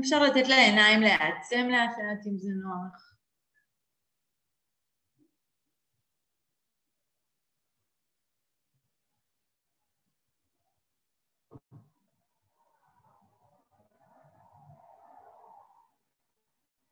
[0.00, 3.14] אפשר לתת לעיניים לעצם לאט לאט אם זה נוח.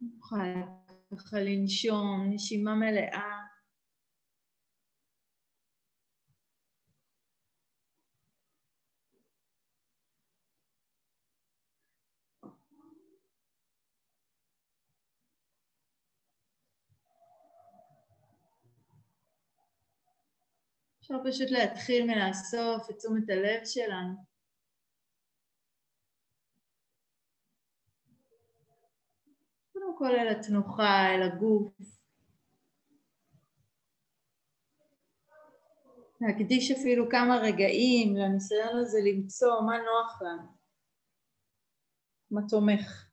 [0.01, 0.37] נוכל
[1.11, 3.52] ככה לנשום, נשימה מלאה.
[21.13, 24.15] אפשר פשוט להתחיל מלאסוף את תשומת הלב שלנו.
[29.73, 31.73] קודם כל אל התנוחה, אל הגוף.
[36.21, 40.49] להקדיש אפילו כמה רגעים לניסיון הזה למצוא מה נוח לנו,
[42.31, 43.12] מה תומך.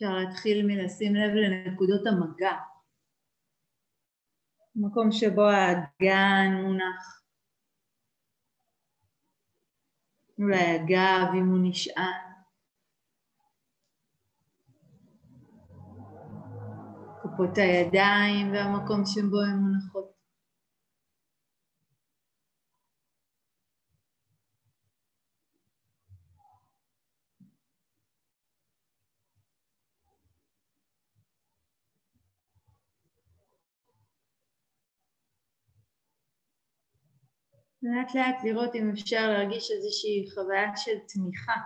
[0.00, 2.56] אפשר להתחיל מלשים לב לנקודות המגע.
[4.76, 7.22] מקום שבו האגן מונח.
[10.38, 12.30] אולי הגב אם הוא נשען.
[17.22, 20.09] כפות הידיים והמקום שבו הן מונחות.
[37.82, 41.60] לאט לאט לראות אם אפשר להרגיש איזושהי חוויה של תמיכה.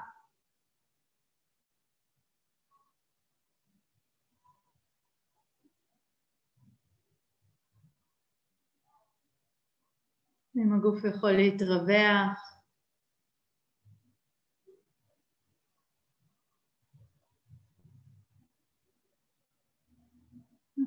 [10.56, 12.54] אם הגוף יכול להתרווח.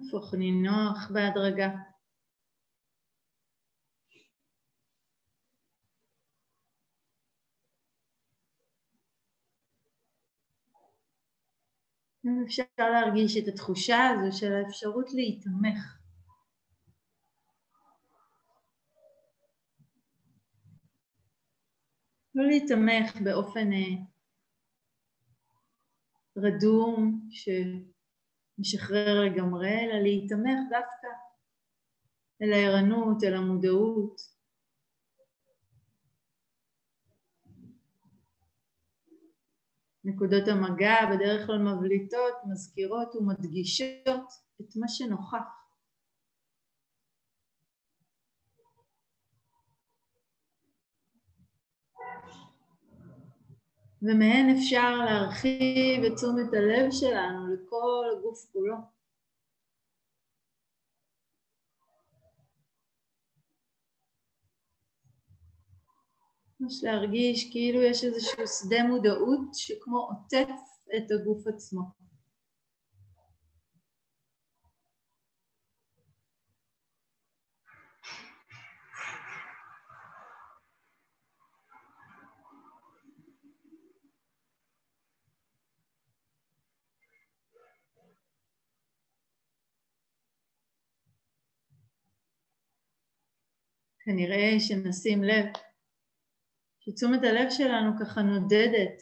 [0.07, 1.69] הפוך נינוח בהדרגה.
[12.25, 15.97] אם אפשר להרגיש את התחושה הזו של האפשרות להיתמך.
[22.35, 24.03] לא להיתמך באופן אה,
[26.37, 27.29] רדום
[28.59, 31.07] שמשחרר לגמרי, אלא להיתמך דווקא
[32.41, 34.36] אל הערנות, אל המודעות.
[40.07, 44.25] נקודות המגע בדרך כלל מבליטות, מזכירות ומדגישות
[44.61, 45.57] את מה שנוכח.
[54.01, 58.96] ומהן אפשר להרחיב את תשומת הלב שלנו לכל הגוף כולו.
[66.59, 70.59] ממש להרגיש כאילו יש איזשהו שדה מודעות שכמו עוטף
[70.97, 71.81] את הגוף עצמו.
[94.05, 95.45] כנראה שנשים לב
[96.89, 99.01] שתשומת הלב שלנו ככה נודדת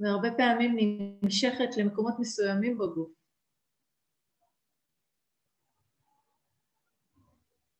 [0.00, 0.76] והרבה פעמים
[1.22, 3.10] נמשכת למקומות מסוימים בגוף.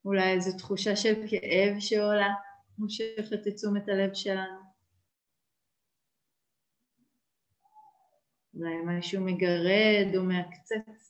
[0.05, 2.35] אולי איזו תחושה של כאב שעולה,
[2.79, 4.61] מושכת את תשומת הלב שלנו.
[8.55, 11.08] אולי משהו מגרד או מעקצץ.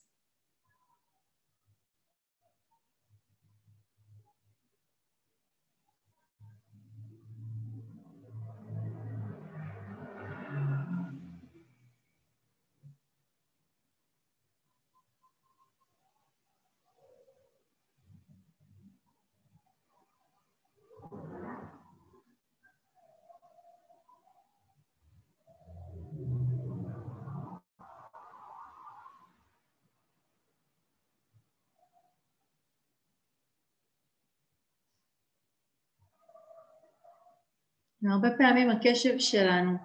[38.08, 39.78] והרבה פעמים הקשב שלנו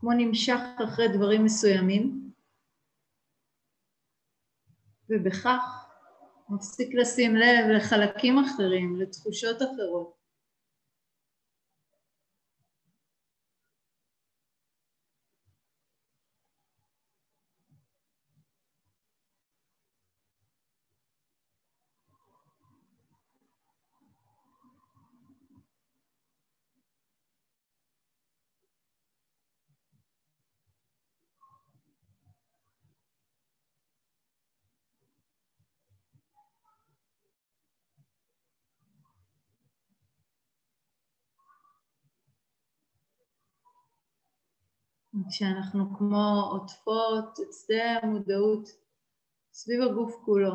[0.00, 2.32] כמו נמשך אחרי דברים מסוימים,
[5.08, 5.86] ובכך
[6.48, 10.21] מפסיק לשים לב לחלקים אחרים, לתחושות אחרות.
[45.30, 48.68] כשאנחנו כמו עוטפות את שדה המודעות
[49.52, 50.52] סביב הגוף כולו.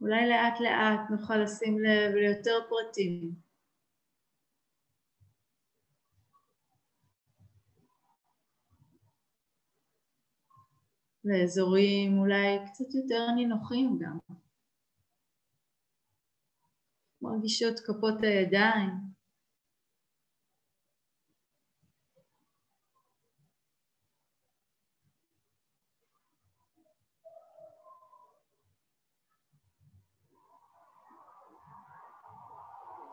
[0.00, 3.34] אולי לאט לאט נוכל לשים לב ליותר פרטים.
[11.24, 14.18] לאזורים אולי קצת יותר נינוחים גם.
[17.22, 19.13] מרגישות כפות הידיים.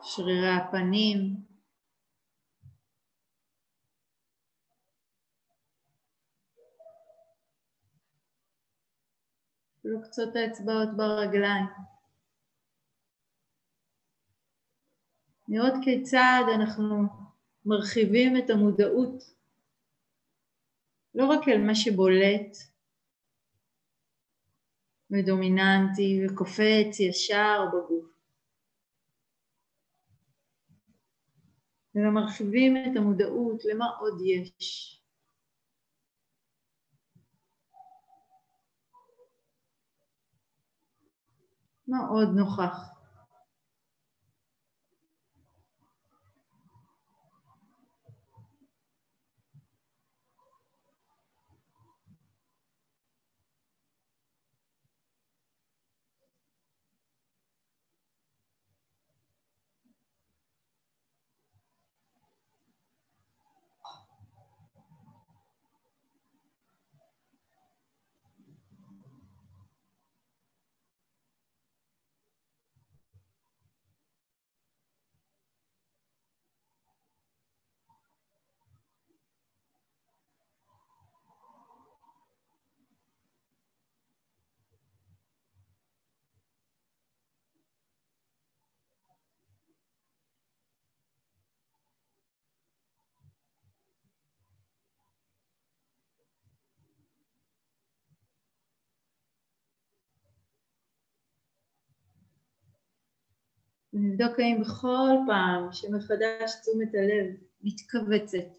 [0.02, 1.36] שרירי הפנים.
[9.78, 11.66] אפילו קצות האצבעות ברגליים.
[15.48, 16.86] לראות כיצד אנחנו
[17.66, 19.22] מרחיבים את המודעות
[21.14, 22.56] לא רק אל מה שבולט
[25.10, 28.11] ודומיננטי וקופץ ישר בגוף,
[31.96, 34.98] אלא מרחיבים את המודעות למה עוד יש.
[41.88, 43.01] מה עוד נוכח?
[103.92, 108.58] ונבדוק האם בכל פעם שמחדש תשומת הלב מתכווצת,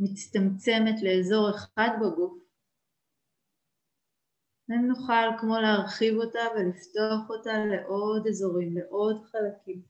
[0.00, 2.38] מצטמצמת לאזור אחד בגוף,
[4.68, 9.82] נוכל כמו להרחיב אותה ולפתוח אותה לעוד אזורים, לעוד חלקים.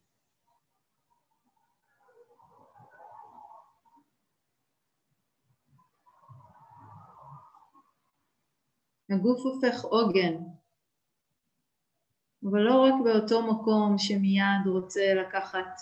[9.10, 10.57] הגוף הופך עוגן
[12.44, 15.80] אבל לא רק באותו מקום שמיד רוצה לקחת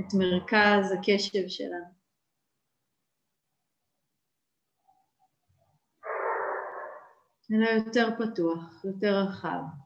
[0.00, 1.96] את מרכז הקשב שלנו.
[7.52, 9.85] אלא יותר פתוח, יותר רחב.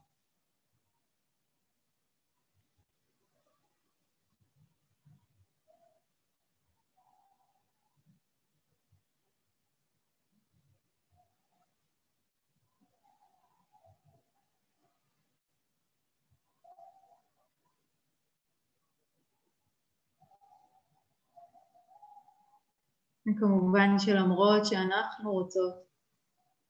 [23.36, 25.74] וכמובן שלמרות שאנחנו רוצות,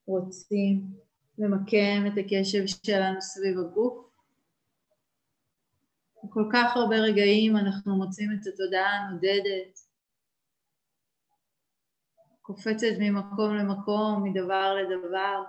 [0.06, 0.82] רוצים
[1.38, 4.10] למקם את הקשב שלנו סביב הגוף,
[6.30, 9.78] כל כך הרבה רגעים אנחנו מוצאים את התודעה הנודדת,
[12.40, 15.42] קופצת ממקום למקום, מדבר לדבר.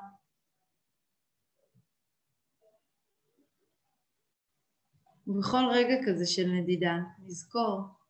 [5.27, 8.00] ובכל רגע כזה של נדידה, נזכור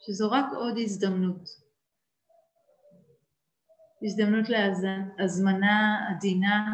[0.00, 1.48] שזו רק עוד הזדמנות.
[4.02, 4.48] הזדמנות
[5.18, 6.66] להזמנה עדינה,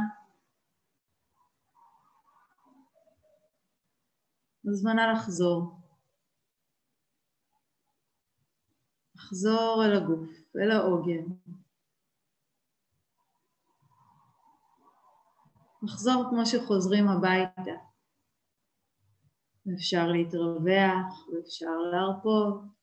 [4.69, 5.81] הזמנה לחזור.
[9.15, 11.25] לחזור אל הגוף, אל העוגן.
[15.83, 17.77] לחזור כמו שחוזרים הביתה.
[19.75, 22.76] אפשר להתרווח ואפשר להרפות.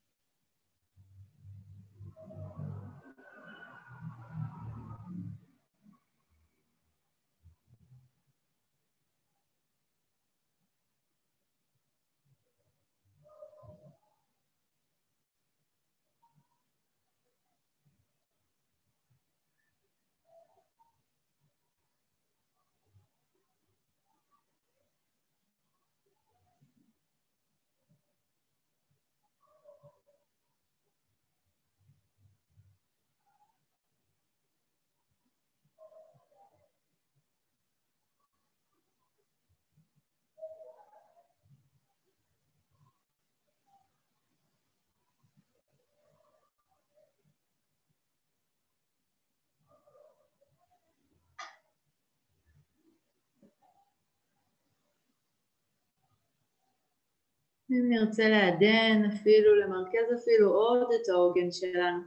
[57.74, 62.04] אם נרצה לעדן אפילו, למרכז אפילו עוד את העוגן שלנו,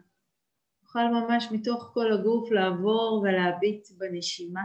[0.83, 4.63] נוכל ממש מתוך כל הגוף לעבור ולהביט בנשימה.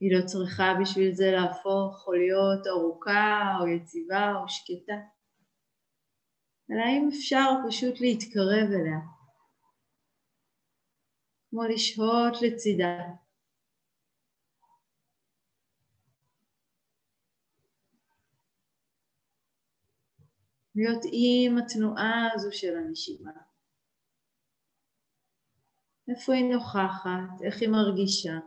[0.00, 4.98] היא לא צריכה בשביל זה להפוך או להיות ארוכה או יציבה או שקטה,
[6.70, 9.00] אלא אם אפשר פשוט להתקרב אליה,
[11.50, 12.98] כמו לשהות לצידה.
[20.80, 23.32] להיות עם התנועה הזו של הנשימה.
[26.08, 28.38] איפה היא נוכחת, איך היא מרגישה.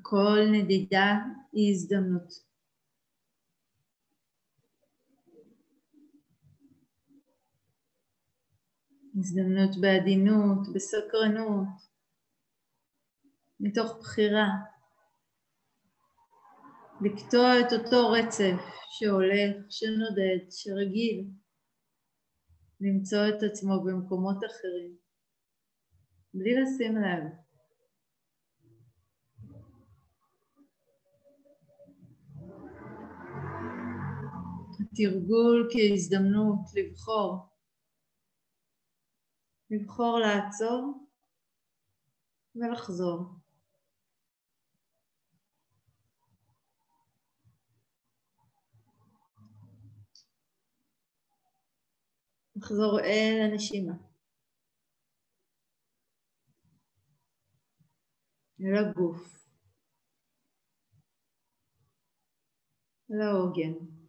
[0.00, 1.14] וכל נדידה
[1.52, 2.52] היא הזדמנות.
[9.18, 11.68] הזדמנות בעדינות, בסקרנות,
[13.60, 14.48] מתוך בחירה,
[17.00, 21.26] לקטוע את אותו רצף שהולך, שנודד, שרגיל,
[22.80, 24.96] למצוא את עצמו במקומות אחרים,
[26.34, 27.51] בלי לשים לב.
[34.96, 37.48] תרגול כהזדמנות לבחור,
[39.70, 41.08] לבחור לעצור
[42.54, 43.42] ולחזור.
[52.56, 53.92] לחזור אל הנשימה.
[58.60, 59.46] אל הגוף.
[63.10, 64.01] אל העוגן.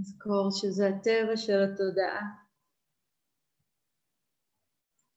[0.00, 2.20] נזכור שזה הטבע של התודעה.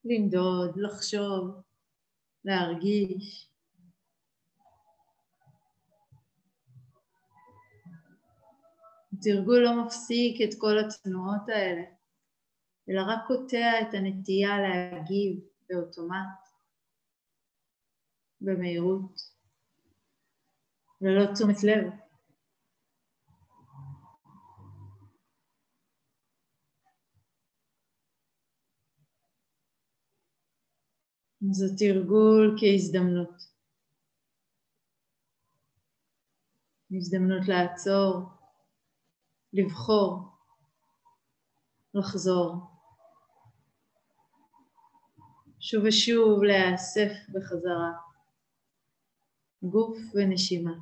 [0.05, 1.61] לנדוד, לחשוב,
[2.45, 3.49] להרגיש.
[9.13, 11.83] התרגול לא מפסיק את כל התנועות האלה,
[12.89, 16.47] אלא רק קוטע את הנטייה להגיב באוטומט,
[18.41, 19.19] במהירות,
[21.01, 22.06] ללא תשומת לב.
[31.51, 33.57] זה תרגול כהזדמנות.
[36.91, 38.21] הזדמנות לעצור,
[39.53, 40.19] לבחור,
[41.93, 42.55] לחזור.
[45.59, 47.91] שוב ושוב להיאסף בחזרה,
[49.63, 50.73] גוף ונשימה.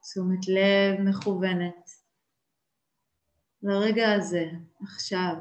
[0.00, 1.99] תשומת לב מכוונת
[3.62, 4.44] לרגע הזה,
[4.82, 5.34] עכשיו.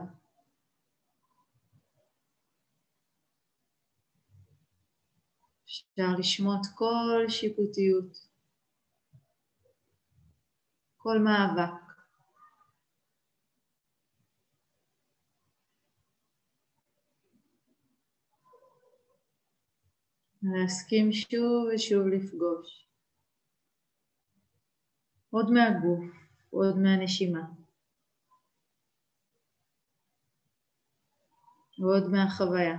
[5.65, 8.27] אפשר לשמוט כל שיפוטיות,
[10.97, 11.89] כל מאבק.
[20.43, 22.85] להסכים שוב ושוב לפגוש.
[25.29, 26.15] עוד מהגוף,
[26.49, 27.58] עוד מהנשימה.
[31.79, 32.75] ועוד מהחוויה.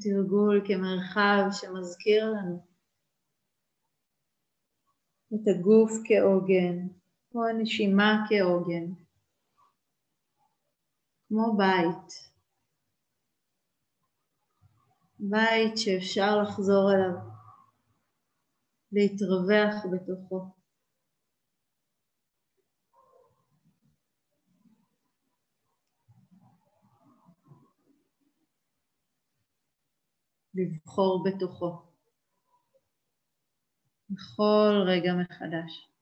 [0.00, 2.74] תרגול כמרחב שמזכיר לנו
[5.34, 6.88] את הגוף כעוגן,
[7.34, 8.92] או הנשימה כעוגן,
[11.28, 12.12] כמו בית,
[15.18, 17.34] בית שאפשר לחזור אליו,
[18.92, 20.63] להתרווח בתוכו.
[30.54, 31.82] לבחור בתוכו
[34.10, 35.93] בכל רגע מחדש.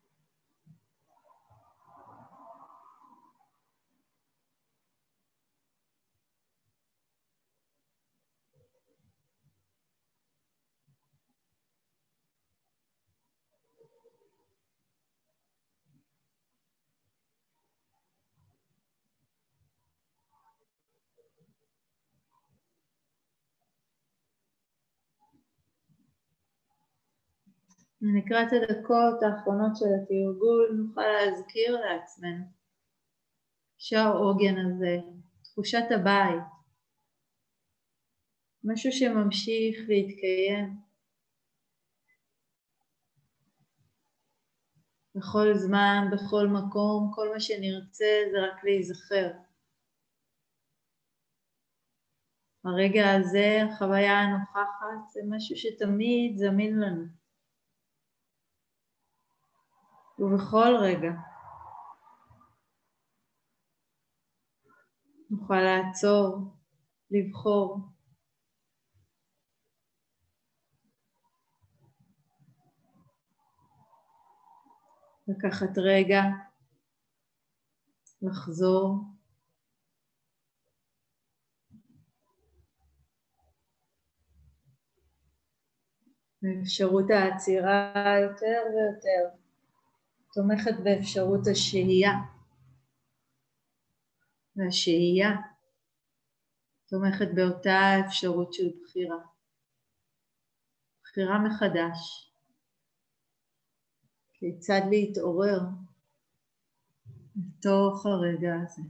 [28.02, 32.44] לקראת הדקות האחרונות של התרגול נוכל להזכיר לעצמנו
[33.78, 34.96] שהעוגן הזה,
[35.42, 36.42] תחושת הבית,
[38.64, 40.76] משהו שממשיך להתקיים
[45.14, 49.30] בכל זמן, בכל מקום, כל מה שנרצה זה רק להיזכר.
[52.64, 57.21] הרגע הזה, החוויה הנוכחת, זה משהו שתמיד זמין לנו.
[60.18, 61.10] ובכל רגע
[65.32, 66.38] נוכל לעצור,
[67.10, 67.78] לבחור.
[75.28, 76.22] לקחת רגע,
[78.22, 79.04] לחזור.
[86.42, 89.41] באפשרות העצירה יותר ויותר.
[90.32, 92.12] תומכת באפשרות השהייה
[94.56, 95.30] והשהייה
[96.88, 99.18] תומכת באותה אפשרות של בחירה.
[101.02, 102.32] בחירה מחדש.
[104.32, 105.60] כיצד להתעורר
[107.36, 108.82] לתוך הרגע הזה.